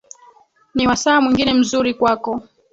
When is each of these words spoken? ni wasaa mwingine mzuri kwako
ni 0.75 0.87
wasaa 0.87 1.21
mwingine 1.21 1.53
mzuri 1.53 1.93
kwako 1.93 2.41